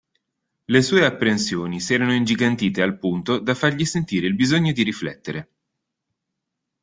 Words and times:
Le 0.65 0.81
sue 0.81 1.05
apprensioni 1.05 1.79
s'erano 1.79 2.15
ingigantite 2.15 2.81
al 2.81 2.97
punto, 2.97 3.37
da 3.37 3.53
fargli 3.53 3.85
sentire 3.85 4.25
il 4.25 4.33
bisogno 4.33 4.71
di 4.71 4.81
riflettere. 4.81 5.49